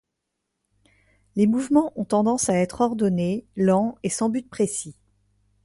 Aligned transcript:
Les 1.35 1.45
mouvements 1.45 1.93
ont 1.95 2.05
tendance 2.05 2.49
à 2.49 2.55
être 2.57 2.81
ordonnés, 2.81 3.45
lents 3.55 3.99
et 4.01 4.09
sans 4.09 4.29
but 4.29 4.49
précis. 4.49 4.95